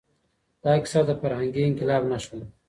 [0.63, 2.45] دا کیسه د فرهنګي انقلاب نښه ده.